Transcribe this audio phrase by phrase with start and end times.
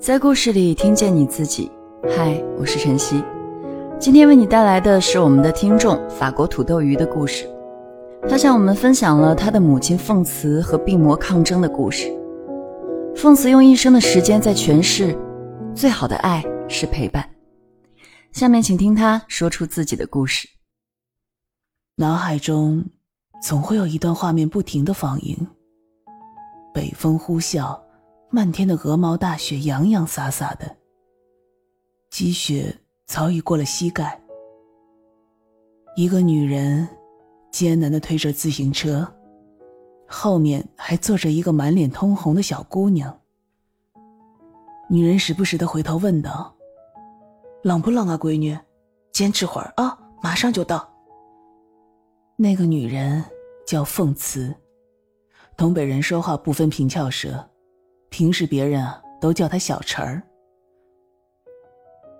[0.00, 1.70] 在故事里听见你自己。
[2.16, 3.22] 嗨，我是晨曦，
[3.98, 7.46] 今天为你带来的是我们的听众法国土豆鱼的故事。
[8.26, 12.10] 他向我们分享了他的母亲凤慈和病魔抗争的故事。
[13.14, 15.14] 凤慈用一生的时间在诠释，
[15.74, 17.28] 最好的爱是陪伴。
[18.32, 20.48] 下面请听他说出自己的故事。
[21.96, 22.86] 脑海中
[23.42, 25.46] 总会有一段画面不停的放映：
[26.72, 27.78] 北风呼啸，
[28.32, 30.76] 漫天的鹅毛大雪洋洋洒洒的，
[32.10, 32.72] 积雪
[33.04, 34.20] 早已过了膝盖。
[35.96, 36.86] 一个女人
[37.50, 39.04] 艰难的推着自行车，
[40.06, 43.20] 后面还坐着一个满脸通红的小姑娘。
[44.88, 46.54] 女人时不时的回头问道。
[47.64, 48.56] 冷不冷啊，闺女？
[49.10, 50.88] 坚持会儿啊，马上就到。
[52.36, 53.24] 那个女人
[53.66, 54.54] 叫凤慈，
[55.56, 57.49] 东北人说话不分平翘舌，
[58.10, 60.22] 平时别人啊都叫她小陈儿。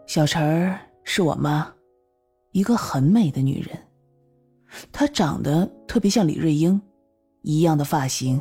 [0.07, 1.71] 小陈儿是我妈，
[2.53, 3.79] 一个很美的女人，
[4.91, 6.81] 她长得特别像李瑞英，
[7.43, 8.41] 一样的发型，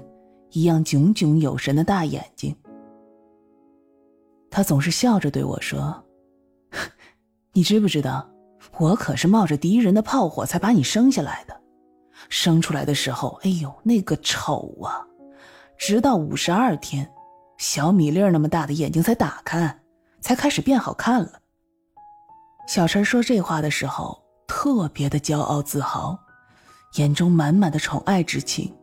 [0.52, 2.56] 一样炯炯有神的大眼睛。
[4.50, 6.04] 她总是笑着对我说。
[7.54, 8.30] 你知不知道，
[8.78, 11.60] 我可是冒着敌人的炮火才把你生下来的。
[12.30, 15.06] 生出来的时候，哎呦，那个丑啊！
[15.78, 17.10] 直到五十二天，
[17.60, 19.80] 小米粒那么大的眼睛才打开，
[20.22, 21.42] 才开始变好看了。
[22.68, 26.18] 小陈说这话的时候，特别的骄傲自豪，
[26.96, 28.74] 眼中满满的宠爱之情。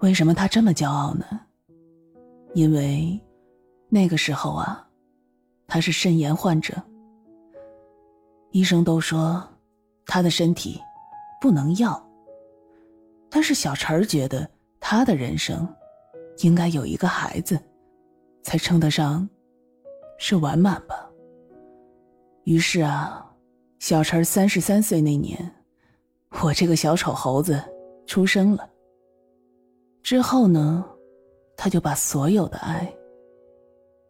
[0.00, 1.24] 为什么他这么骄傲呢？
[2.54, 3.18] 因为
[3.88, 4.84] 那个时候啊，
[5.68, 6.74] 他是肾炎患者。
[8.50, 9.42] 医生都说，
[10.06, 10.80] 他的身体
[11.40, 12.04] 不能要。
[13.30, 14.48] 但是小陈儿觉得
[14.80, 15.68] 他的人生
[16.38, 17.58] 应该有一个孩子，
[18.42, 19.28] 才称得上
[20.18, 21.08] 是完满吧。
[22.44, 23.24] 于是啊，
[23.78, 25.54] 小陈三十三岁那年，
[26.42, 27.62] 我这个小丑猴子
[28.06, 28.68] 出生了。
[30.02, 30.84] 之后呢，
[31.56, 32.94] 他就把所有的爱，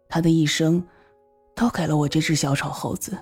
[0.08, 0.84] 他的一生，
[1.54, 3.16] 都给了我这只小丑猴子。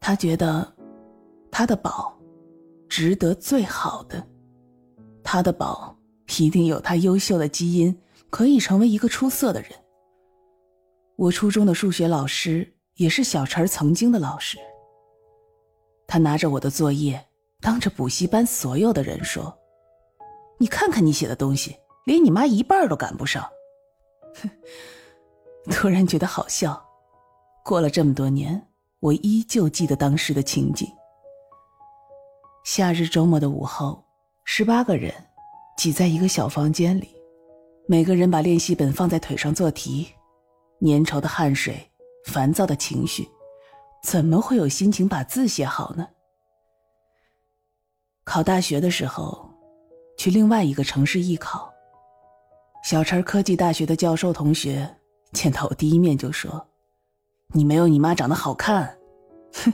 [0.00, 0.66] 他觉得，
[1.50, 2.16] 他的宝
[2.88, 4.26] 值得最好的，
[5.22, 5.94] 他的宝
[6.38, 7.96] 一定有他优秀的基因，
[8.30, 9.70] 可以成为一个出色的人。
[11.16, 14.58] 我初中的数学老师也是小陈曾经的老师。
[16.06, 17.24] 他拿着我的作业，
[17.60, 19.56] 当着补习班所有的人说
[20.58, 23.42] ：“你看看你写的东西，连你妈一半都赶不上。”
[24.42, 24.50] 哼，
[25.70, 26.84] 突然觉得好笑。
[27.64, 28.68] 过了这么多年。
[29.00, 30.88] 我依旧记得当时的情景。
[32.64, 34.02] 夏日周末的午后，
[34.46, 35.12] 十八个人
[35.76, 37.08] 挤在一个小房间里，
[37.86, 40.08] 每个人把练习本放在腿上做题。
[40.80, 41.90] 粘稠的汗水，
[42.26, 43.28] 烦躁的情绪，
[44.02, 46.06] 怎么会有心情把字写好呢？
[48.24, 49.48] 考大学的时候，
[50.16, 51.72] 去另外一个城市艺考。
[52.82, 54.96] 小陈科技大学的教授同学
[55.32, 56.66] 见到我第一面就说。
[57.52, 58.98] 你没有你妈长得好看，
[59.52, 59.72] 哼！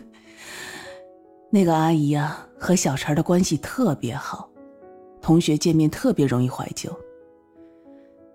[1.50, 4.49] 那个阿姨啊，和小陈的关系特别好，
[5.20, 6.90] 同学见面特别容易怀旧。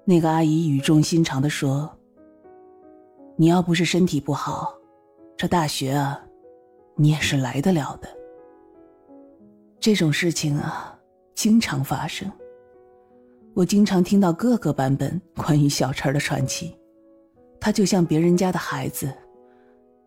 [0.04, 1.90] 那个阿姨语重心长的说
[3.36, 4.74] ：“你要不是身体不好，
[5.36, 6.22] 这大学啊，
[6.96, 8.08] 你也是来得了的。”
[9.80, 10.98] 这种事情啊，
[11.34, 12.32] 经常发生。
[13.54, 16.76] 我经常听到各个版本关于小陈的传奇，
[17.60, 19.12] 他就像别人家的孩子。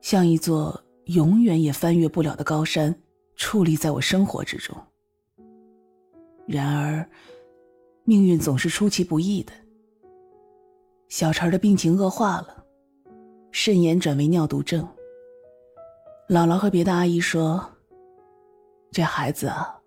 [0.00, 2.94] 像一座永远也翻越不了的高山，
[3.36, 4.76] 矗立在我生活之中。
[6.48, 7.06] 然而，
[8.04, 9.52] 命运总是出其不意的。
[11.10, 12.64] 小陈的病情恶化了，
[13.52, 14.88] 肾炎转为尿毒症。
[16.26, 17.62] 姥姥和别的阿姨说
[18.90, 19.78] ：“这孩子啊，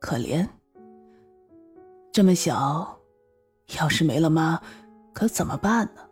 [0.00, 0.46] 可怜。
[2.12, 2.94] 这么小，
[3.78, 4.60] 要是没了妈，
[5.14, 6.02] 可怎么办呢？”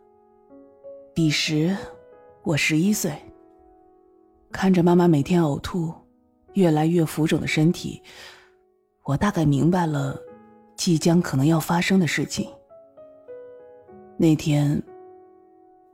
[1.13, 1.77] 彼时，
[2.41, 3.13] 我十一岁。
[4.51, 5.93] 看着妈妈每天呕吐，
[6.53, 8.01] 越来越浮肿的身体，
[9.03, 10.19] 我大概明白了
[10.75, 12.49] 即将可能要发生的事情。
[14.17, 14.81] 那天，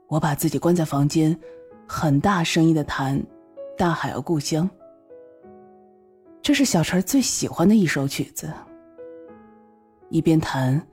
[0.06, 1.38] 我把自己关在房间，
[1.86, 3.18] 很大声音的弹
[3.76, 4.68] 《大海啊故乡》，
[6.42, 8.52] 这是小陈最喜欢的一首曲子。
[10.10, 10.86] 一边弹，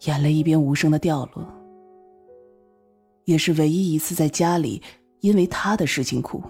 [0.00, 1.46] 眼泪一边无声的掉落。
[3.24, 4.82] 也是唯一一次在家里
[5.20, 6.42] 因为他的事情哭。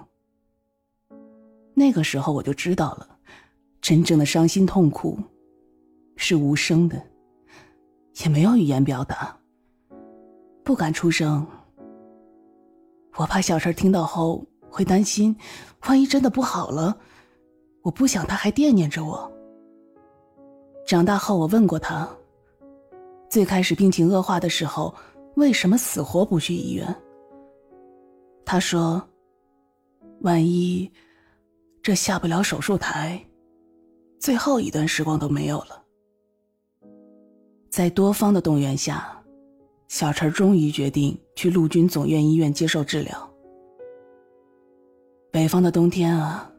[1.75, 3.12] 那个时候我就知道了，
[3.83, 5.19] 真正的伤心痛苦
[6.17, 7.03] 是无声的，
[8.23, 9.37] 也没有语言表达。
[10.63, 11.45] 不敢出声，
[13.17, 15.37] 我怕小陈听到后会担心，
[15.89, 16.97] 万一真的不好了，
[17.83, 19.31] 我不想他还惦念着我。
[20.87, 22.09] 长大后，我问过他，
[23.29, 24.95] 最开始病情恶化的时候，
[25.35, 26.87] 为什么死活不去医院？
[28.45, 29.03] 他说
[30.23, 30.89] ：“万一
[31.83, 33.21] 这下不了手术台，
[34.23, 35.83] 最后一段时光都没有了。”
[37.69, 39.19] 在多方的动员下。
[39.89, 43.31] 小陈终于决定去陆军总院医院接受治疗。
[45.31, 46.51] 北方的冬天啊，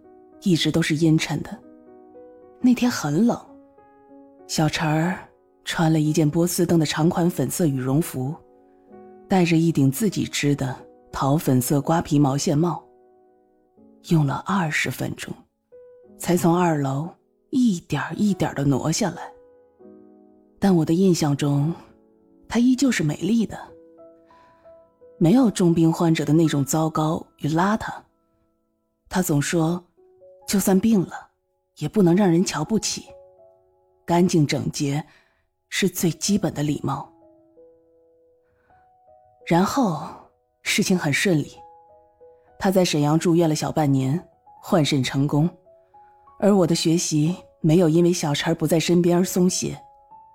[0.43, 1.49] 一直都是阴沉的。
[2.61, 3.35] 那天很冷，
[4.45, 5.17] 小陈儿
[5.65, 8.35] 穿了一件波司登的长款粉色羽绒服，
[9.27, 10.75] 戴着一顶自己织的
[11.11, 12.83] 桃粉色瓜皮毛线帽。
[14.09, 15.33] 用了二十分钟，
[16.19, 17.09] 才从二楼
[17.53, 19.31] 一点一点的挪下来。
[20.59, 21.73] 但我的印象中。
[22.45, 23.57] 她依旧是美丽的，
[25.17, 27.91] 没有重病患者的那种糟糕与邋遢。
[29.09, 29.83] 她总说，
[30.47, 31.31] 就算病了，
[31.77, 33.05] 也不能让人瞧不起。
[34.05, 35.03] 干净整洁，
[35.67, 37.11] 是最基本的礼貌。
[39.47, 39.99] 然后
[40.61, 41.53] 事情很顺利，
[42.59, 44.23] 她在沈阳住院了小半年，
[44.61, 45.49] 换肾成功，
[46.43, 49.81] 而我的学习没有因为小陈不在身边而松懈，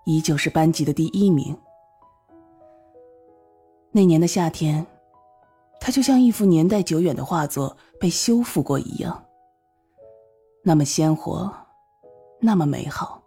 [0.07, 1.55] 依旧是班级的第一名。
[3.93, 4.87] 那年的夏天，
[5.79, 9.23] 他就像一幅年代久远的画作被修复过一样，
[10.65, 11.55] 那么鲜活，
[12.41, 13.23] 那么美好。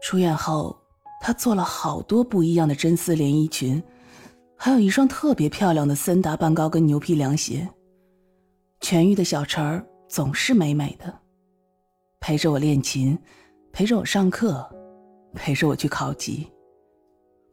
[0.00, 0.76] 出院后，
[1.20, 3.80] 他做了好多不一样的真丝连衣裙，
[4.56, 7.68] 还有一双特别漂亮的森达半高跟牛皮凉鞋。
[8.80, 11.20] 痊愈的小陈儿总是美美的，
[12.26, 13.18] 陪着我练琴，
[13.70, 14.66] 陪着我上课，
[15.34, 16.50] 陪着我去考级。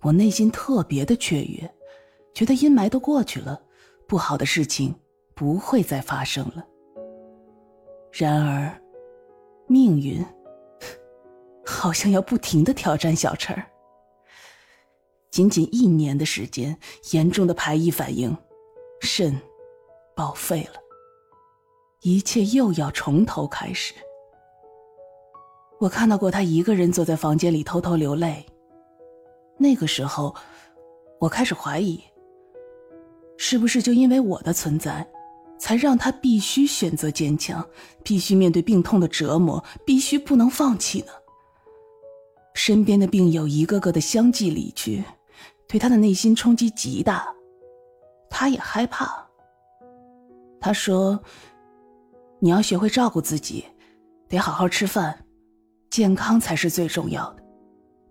[0.02, 1.70] 我内心特别的雀跃，
[2.34, 3.62] 觉得阴霾都过去了，
[4.08, 4.96] 不好的事情
[5.36, 6.66] 不会再发生了。
[8.14, 8.82] 然而，
[9.68, 10.26] 命运
[11.66, 13.70] 好像要不停的挑战小陈儿。
[15.32, 16.80] 仅仅一年的时间，
[17.12, 18.34] 严重的排异反应，
[19.02, 19.38] 肾
[20.16, 20.80] 报废了，
[22.04, 23.94] 一切又要从头开始。
[25.82, 28.46] 我看到过他一个人坐在房间里偷偷流泪。
[29.58, 30.36] 那个时候，
[31.20, 32.00] 我开始怀疑，
[33.36, 35.06] 是不是就因为我的存在，
[35.58, 37.68] 才让他必须选择坚强，
[38.04, 41.08] 必须面对病痛的折磨，必须不能放弃呢？
[42.54, 45.04] 身边的病友一个个的相继离去，
[45.68, 47.28] 对他的内心冲击极大，
[48.30, 49.28] 他也害怕。
[50.60, 51.20] 他说
[52.38, 53.66] ：“你要学会照顾自己，
[54.30, 55.26] 得好好吃饭，
[55.92, 57.44] 健康才是最重要的。”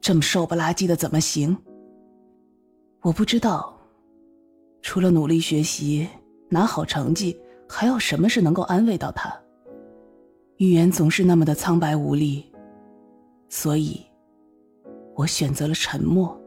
[0.01, 1.57] 这么瘦不拉几的怎么行？
[3.03, 3.77] 我不知道，
[4.83, 6.09] 除了努力学习、
[6.49, 7.39] 拿好成绩，
[7.69, 9.35] 还有什么是能够安慰到他？
[10.57, 12.45] 语言总是那么的苍白无力，
[13.49, 14.01] 所以，
[15.15, 16.39] 我选择了沉默。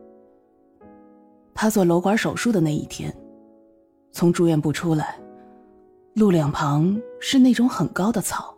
[1.56, 3.16] 他做瘘管手术的那一天，
[4.12, 5.20] 从住院部出来，
[6.16, 8.56] 路两旁是那种很高的草，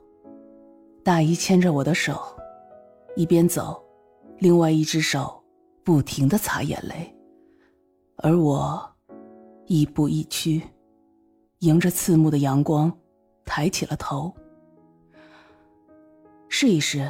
[1.04, 2.22] 大姨牵着我的手，
[3.16, 3.82] 一边走。
[4.40, 5.42] 另外一只手
[5.82, 7.16] 不停的擦眼泪，
[8.18, 8.86] 而我
[9.66, 10.62] 亦步亦趋，
[11.60, 12.92] 迎着刺目的阳光，
[13.46, 14.34] 抬起了头。
[16.50, 17.10] 试一试，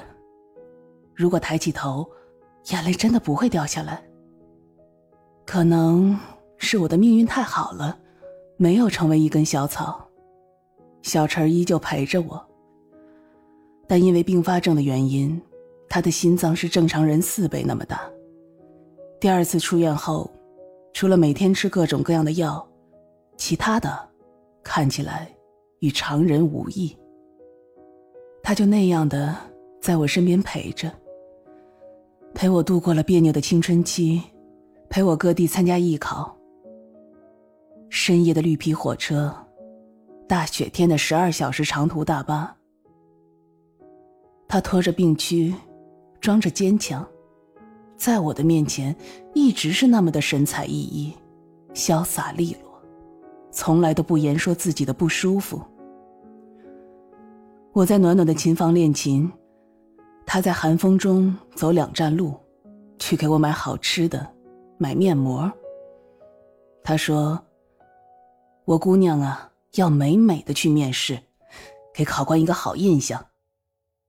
[1.16, 2.08] 如果抬起头，
[2.66, 4.04] 眼泪真的不会掉下来。
[5.48, 6.16] 可能
[6.58, 7.98] 是我的命运太好了，
[8.56, 10.08] 没有成为一根小草，
[11.02, 12.48] 小陈依旧陪着我。
[13.88, 15.42] 但因为并发症的原因。
[15.88, 18.02] 他的心脏是正常人四倍那么大。
[19.20, 20.30] 第二次出院后，
[20.94, 22.68] 除了每天吃各种各样的药，
[23.38, 23.98] 其他的
[24.64, 25.34] 看起来
[25.80, 26.96] 与常人无异。
[28.44, 29.36] 他就那样的
[29.82, 30.92] 在我身边陪着，
[32.34, 34.22] 陪我度过了别扭的青春期，
[34.90, 36.36] 陪我各地参加艺考。
[37.90, 39.34] 深夜的绿皮火车，
[40.28, 42.56] 大雪天的十二小时长途大巴，
[44.48, 45.54] 他拖着病躯。
[46.22, 47.08] 装着坚强，
[47.96, 48.96] 在我的面前
[49.34, 51.14] 一直是那么的神采奕奕、
[51.74, 52.82] 潇洒利落，
[53.52, 55.62] 从来都不言说自己的不舒服。
[57.74, 59.32] 我在暖暖的琴房练琴，
[60.26, 62.34] 他在寒风中走两站路，
[62.98, 64.28] 去给我买好吃的，
[64.78, 65.52] 买面膜。
[66.84, 67.40] 他说
[68.66, 71.20] ：“我姑娘啊，要美美的去面试，
[71.94, 73.26] 给考官一个好印象。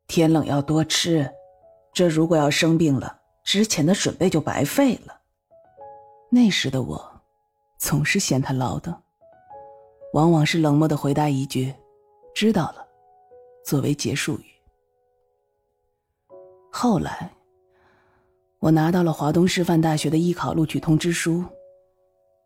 [0.07, 1.29] 天冷要多吃。”
[1.97, 5.19] 这如果要生病了，之前的准备就白费了。
[6.31, 7.23] 那时的我
[7.79, 8.95] 总是嫌他唠叨，
[10.13, 11.73] 往往是冷漠的回答一句
[12.37, 12.87] ：“知道了”，
[13.65, 14.45] 作为结束语。
[16.71, 17.33] 后来，
[18.59, 21.43] 我拿到了华东师范大学的艺考录取通知书，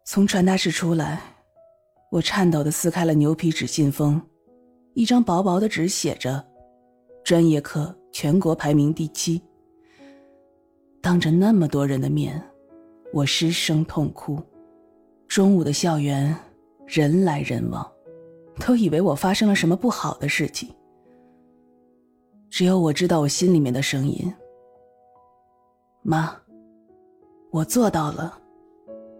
[0.04, 1.20] 从传达室出来，
[2.12, 4.22] 我颤抖的撕开了牛皮纸信封，
[4.94, 6.46] 一张薄薄的纸写着
[7.26, 9.40] ：“专业课全国排名第七。”
[11.00, 12.42] 当着那么多人的面，
[13.12, 14.38] 我失声痛哭。
[15.26, 16.36] 中午的校园，
[16.86, 17.90] 人来人往，
[18.58, 20.68] 都以为我发生了什么不好的事情。
[22.50, 24.32] 只有我知道我心里面的声音。
[26.02, 26.36] 妈，
[27.50, 28.36] 我做到了，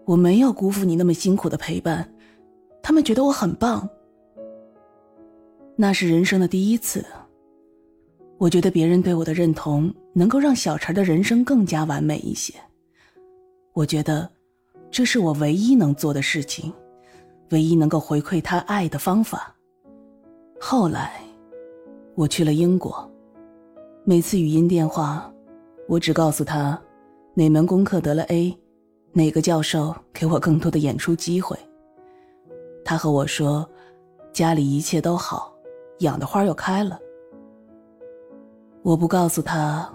[0.05, 2.13] 我没有辜负你那么辛苦的陪伴，
[2.83, 3.89] 他们觉得我很棒。
[5.77, 7.05] 那是人生的第一次，
[8.41, 12.53] 我觉得别人对我的认同能够让小陈的人生更加完美一些。
[13.73, 14.27] 我觉得。
[14.93, 16.69] 这是我唯一能做的事情，
[17.51, 19.55] 唯一能够回馈他爱的方法。
[20.59, 21.21] 后来，
[22.13, 23.09] 我去了英国，
[24.03, 25.33] 每次语音电话，
[25.87, 26.77] 我只告诉他
[27.33, 28.53] 哪门功课得了 A，
[29.13, 31.57] 哪个教授给我更多的演出机会。
[32.83, 33.65] 他和我说，
[34.33, 35.53] 家里一切都好，
[35.99, 36.99] 养的花又开了。
[38.83, 39.91] 我不告诉他，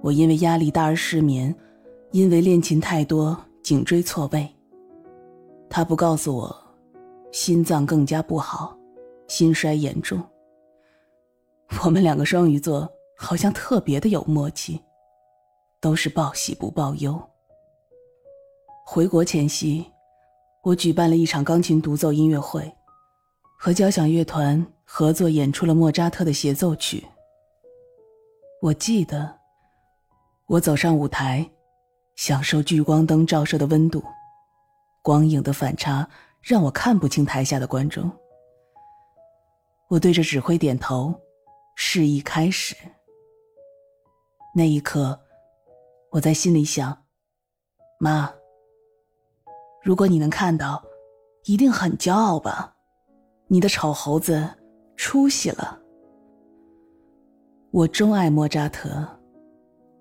[0.00, 1.54] 我因为压力大而失眠，
[2.10, 3.36] 因为练琴太多。
[3.62, 4.48] 颈椎错位。
[5.70, 6.56] 他不告诉我，
[7.30, 8.76] 心脏更加不好，
[9.28, 10.20] 心衰严重。
[11.84, 14.80] 我们两个双鱼座好像特别的有默契，
[15.80, 17.16] 都是报喜不报忧。
[18.84, 19.86] 回国前夕，
[20.64, 22.68] 我举办了一场钢琴独奏音乐会，
[23.56, 27.06] 和交响乐团合作演出了莫扎特的协奏曲。
[28.62, 29.40] 我记得，
[30.46, 31.50] 我走上舞台。
[32.14, 34.04] 享受聚光灯照射的温度，
[35.02, 36.08] 光影的反差
[36.40, 38.08] 让我看不清台下的观众。
[39.88, 41.12] 我对着指挥点头，
[41.74, 42.76] 示意开始。
[44.54, 45.18] 那一刻，
[46.10, 46.96] 我在心里想：
[47.98, 48.32] 妈，
[49.82, 50.84] 如果你能看到，
[51.46, 52.76] 一定很骄傲吧？
[53.48, 54.48] 你的丑猴子
[54.96, 55.81] 出息了。
[57.72, 59.04] 我钟爱莫扎特，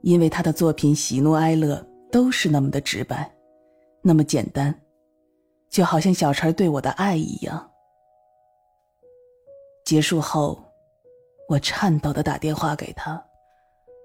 [0.01, 1.83] 因为他的作品喜怒哀乐。
[2.11, 3.33] 都是那么的直白，
[4.01, 4.77] 那么简单，
[5.69, 7.71] 就好像小陈对我的爱一样。
[9.85, 10.61] 结束后，
[11.47, 13.23] 我颤抖的打电话给他，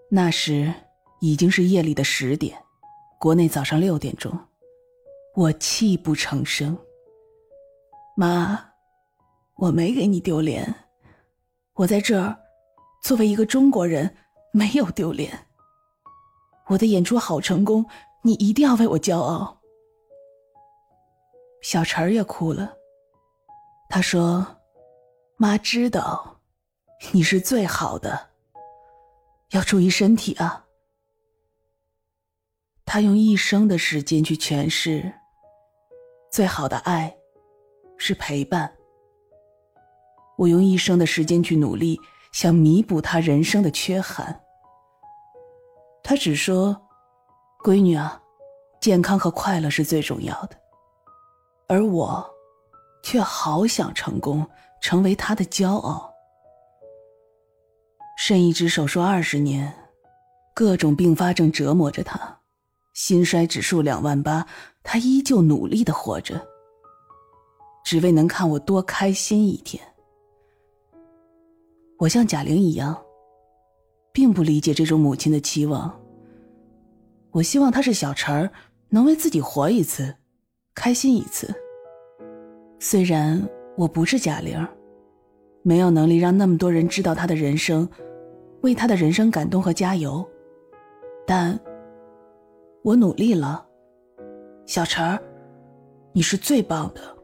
[0.08, 0.72] 那时
[1.18, 2.56] 已经是夜里的十点，
[3.18, 4.32] 国内早上六点钟。
[5.34, 6.78] 我泣不成声。
[8.16, 8.56] 妈，
[9.56, 10.72] 我没给你丢脸，
[11.74, 12.38] 我在这儿，
[13.02, 14.16] 作为一个中国人，
[14.52, 15.46] 没有丢脸。
[16.68, 17.86] 我的演出好成功，
[18.22, 19.60] 你一定要为我骄傲。
[21.62, 22.76] 小陈儿也哭了，
[23.88, 24.46] 他说
[25.36, 26.40] ：“妈知道，
[27.12, 28.30] 你是最好的，
[29.50, 30.64] 要注意身体啊。”
[32.84, 35.12] 他用一生的时间去诠释，
[36.30, 37.16] 最好的爱
[37.96, 38.72] 是陪伴。
[40.38, 42.00] 我用一生的时间去努力，
[42.36, 44.42] 想弥补他人生的缺憾。
[46.02, 46.78] 他只说
[47.64, 48.20] ：“闺女啊，
[48.78, 50.50] 健康和快乐是最重要的。”
[51.66, 52.30] 而我，
[53.02, 54.46] 却好想成功，
[54.82, 56.12] 成为他的骄傲。
[58.18, 59.72] 肾移植手术二十年，
[60.52, 62.38] 各种并发症折磨着他，
[62.92, 64.46] 心衰指数两万八，
[64.82, 66.46] 他依旧努力的活着，
[67.82, 69.82] 只为能看我多开心一天。
[71.98, 72.96] 我像贾玲一样。
[74.16, 75.94] 并不理解这种母亲的期望。
[77.32, 78.50] 我希望他是小陈儿，
[78.88, 80.14] 能为自己活一次，
[80.74, 81.54] 开心一次。
[82.78, 84.66] 虽然我不是贾玲，
[85.62, 87.86] 没有能力让那么多人知道他的人生，
[88.62, 90.26] 为他的人生感动和加油，
[91.26, 91.60] 但
[92.82, 93.66] 我努力了。
[94.64, 95.22] 小陈儿，
[96.14, 97.15] 你是最棒的。